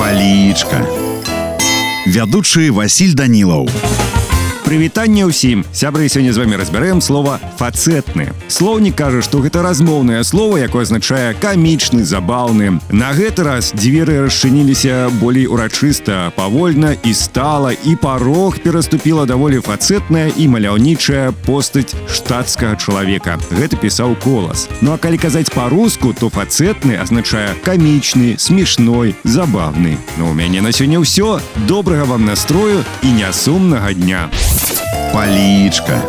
[0.00, 0.80] палічка
[2.06, 3.68] вядучы Васіль Данілаў
[4.70, 10.58] Прывітанне ўсім сябры сёння з вами разбярэм слова фацэтны слоўнік кажа што гэта размоўнае слово
[10.58, 17.94] якое азначае камічны забаўны на гэты раз дзверы расчыніліся болей урачыста павольна і стала і
[17.94, 25.22] парог пераступіла даволі фацэтная і маляўнічая постаць штатскага чалавека гэта пісаў колас ну а калі
[25.22, 31.38] казаць па-руску то фацэтны азначае камічны смешной забавны Ну у мяне на сёння ўсё
[31.70, 34.26] добрага вам настрою і нясумнага дня
[35.13, 36.01] палічка